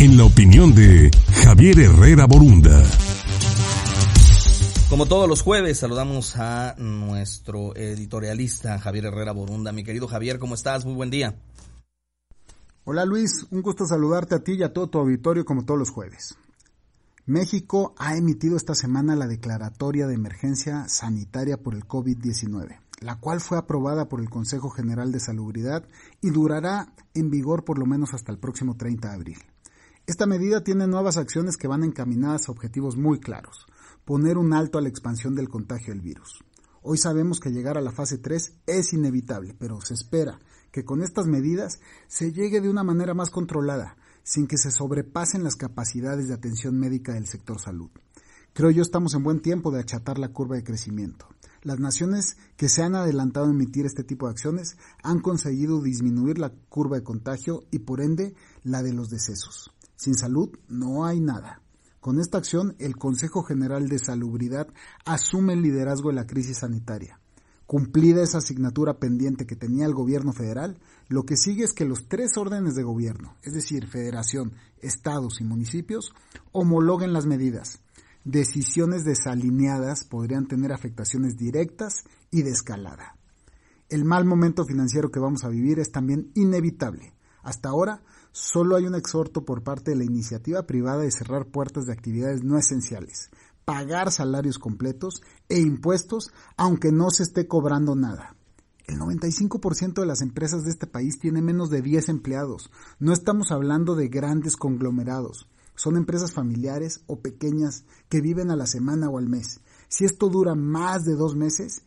[0.00, 1.10] en la opinión de
[1.42, 2.84] Javier Herrera Borunda.
[4.88, 9.72] Como todos los jueves, saludamos a nuestro editorialista Javier Herrera Borunda.
[9.72, 10.84] Mi querido Javier, ¿cómo estás?
[10.84, 11.34] Muy buen día.
[12.84, 15.90] Hola Luis, un gusto saludarte a ti y a todo tu auditorio como todos los
[15.90, 16.36] jueves.
[17.26, 23.40] México ha emitido esta semana la declaratoria de emergencia sanitaria por el COVID-19, la cual
[23.40, 25.84] fue aprobada por el Consejo General de Salubridad
[26.22, 29.38] y durará en vigor por lo menos hasta el próximo 30 de abril.
[30.08, 33.66] Esta medida tiene nuevas acciones que van encaminadas a objetivos muy claros.
[34.06, 36.42] Poner un alto a la expansión del contagio del virus.
[36.80, 40.38] Hoy sabemos que llegar a la fase 3 es inevitable, pero se espera
[40.72, 45.44] que con estas medidas se llegue de una manera más controlada, sin que se sobrepasen
[45.44, 47.90] las capacidades de atención médica del sector salud.
[48.54, 51.28] Creo yo estamos en buen tiempo de achatar la curva de crecimiento.
[51.60, 56.38] Las naciones que se han adelantado a emitir este tipo de acciones han conseguido disminuir
[56.38, 58.34] la curva de contagio y por ende
[58.64, 59.74] la de los decesos.
[59.98, 61.60] Sin salud no hay nada.
[61.98, 64.68] Con esta acción, el Consejo General de Salubridad
[65.04, 67.18] asume el liderazgo de la crisis sanitaria.
[67.66, 72.06] Cumplida esa asignatura pendiente que tenía el gobierno federal, lo que sigue es que los
[72.06, 76.14] tres órdenes de gobierno, es decir, federación, estados y municipios,
[76.52, 77.80] homologuen las medidas.
[78.24, 83.16] Decisiones desalineadas podrían tener afectaciones directas y de escalada.
[83.88, 87.14] El mal momento financiero que vamos a vivir es también inevitable.
[87.48, 91.86] Hasta ahora, solo hay un exhorto por parte de la iniciativa privada de cerrar puertas
[91.86, 93.30] de actividades no esenciales,
[93.64, 98.36] pagar salarios completos e impuestos aunque no se esté cobrando nada.
[98.86, 102.70] El 95% de las empresas de este país tiene menos de 10 empleados.
[102.98, 105.48] No estamos hablando de grandes conglomerados.
[105.74, 109.60] Son empresas familiares o pequeñas que viven a la semana o al mes.
[109.88, 111.80] Si esto dura más de dos meses,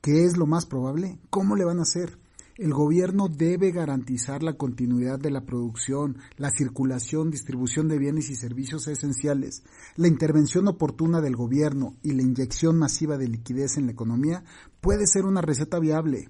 [0.00, 1.20] ¿qué es lo más probable?
[1.28, 2.18] ¿Cómo le van a hacer?
[2.62, 8.36] El gobierno debe garantizar la continuidad de la producción, la circulación, distribución de bienes y
[8.36, 9.64] servicios esenciales.
[9.96, 14.44] La intervención oportuna del gobierno y la inyección masiva de liquidez en la economía
[14.80, 16.28] puede ser una receta viable.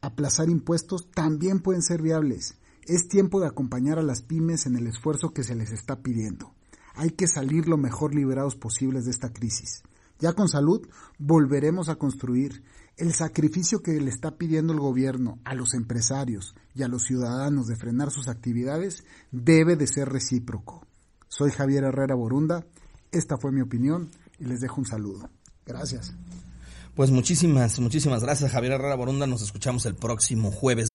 [0.00, 2.54] Aplazar impuestos también pueden ser viables.
[2.86, 6.54] Es tiempo de acompañar a las pymes en el esfuerzo que se les está pidiendo.
[6.94, 9.82] Hay que salir lo mejor liberados posibles de esta crisis.
[10.20, 10.86] Ya con salud
[11.18, 12.62] volveremos a construir
[12.96, 17.66] el sacrificio que le está pidiendo el gobierno a los empresarios y a los ciudadanos
[17.66, 20.86] de frenar sus actividades debe de ser recíproco.
[21.28, 22.66] Soy Javier Herrera Borunda,
[23.10, 25.30] esta fue mi opinión y les dejo un saludo.
[25.64, 26.12] Gracias.
[26.94, 30.89] Pues muchísimas, muchísimas gracias Javier Herrera Borunda, nos escuchamos el próximo jueves.